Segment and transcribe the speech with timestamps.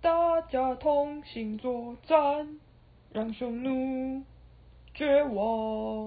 [0.00, 2.60] 大家同心作战
[3.12, 4.22] 让匈奴
[4.94, 5.97] 绝望。